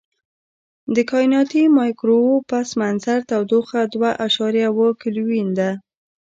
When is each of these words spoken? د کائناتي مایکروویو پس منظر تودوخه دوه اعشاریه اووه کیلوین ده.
د 0.95 0.97
کائناتي 1.11 1.63
مایکروویو 1.79 2.45
پس 2.49 2.67
منظر 2.81 3.19
تودوخه 3.29 3.79
دوه 3.93 4.09
اعشاریه 4.23 4.67
اووه 4.71 4.89
کیلوین 5.01 5.47
ده. 5.57 5.69